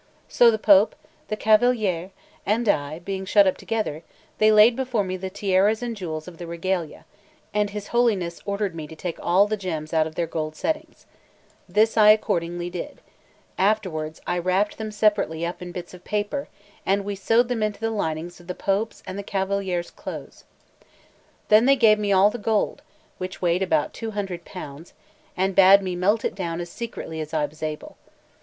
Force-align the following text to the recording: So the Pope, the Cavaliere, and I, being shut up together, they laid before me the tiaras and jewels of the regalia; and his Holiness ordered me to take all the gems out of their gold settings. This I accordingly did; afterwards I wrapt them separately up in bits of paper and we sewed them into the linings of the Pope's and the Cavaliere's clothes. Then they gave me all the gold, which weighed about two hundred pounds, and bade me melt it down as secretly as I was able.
So 0.27 0.49
the 0.49 0.57
Pope, 0.57 0.95
the 1.27 1.35
Cavaliere, 1.37 2.09
and 2.43 2.67
I, 2.67 2.97
being 2.97 3.23
shut 3.23 3.45
up 3.45 3.55
together, 3.55 4.01
they 4.39 4.51
laid 4.51 4.75
before 4.75 5.03
me 5.03 5.15
the 5.15 5.29
tiaras 5.29 5.83
and 5.83 5.95
jewels 5.95 6.27
of 6.27 6.39
the 6.39 6.47
regalia; 6.47 7.05
and 7.53 7.69
his 7.69 7.89
Holiness 7.89 8.41
ordered 8.43 8.73
me 8.73 8.87
to 8.87 8.95
take 8.95 9.19
all 9.21 9.45
the 9.45 9.55
gems 9.57 9.93
out 9.93 10.07
of 10.07 10.15
their 10.15 10.25
gold 10.25 10.55
settings. 10.55 11.05
This 11.69 11.97
I 11.97 12.09
accordingly 12.09 12.67
did; 12.67 12.99
afterwards 13.59 14.19
I 14.25 14.39
wrapt 14.39 14.79
them 14.79 14.89
separately 14.91 15.45
up 15.45 15.61
in 15.61 15.71
bits 15.71 15.93
of 15.93 16.03
paper 16.03 16.47
and 16.83 17.05
we 17.05 17.13
sewed 17.15 17.47
them 17.47 17.61
into 17.61 17.79
the 17.79 17.91
linings 17.91 18.39
of 18.39 18.47
the 18.47 18.55
Pope's 18.55 19.03
and 19.05 19.19
the 19.19 19.21
Cavaliere's 19.23 19.91
clothes. 19.91 20.45
Then 21.49 21.65
they 21.65 21.75
gave 21.75 21.99
me 21.99 22.11
all 22.11 22.31
the 22.31 22.39
gold, 22.39 22.81
which 23.19 23.39
weighed 23.39 23.61
about 23.61 23.93
two 23.93 24.09
hundred 24.09 24.45
pounds, 24.45 24.95
and 25.37 25.53
bade 25.53 25.83
me 25.83 25.95
melt 25.95 26.25
it 26.25 26.33
down 26.33 26.59
as 26.59 26.71
secretly 26.71 27.21
as 27.21 27.35
I 27.35 27.45
was 27.45 27.61
able. 27.61 27.97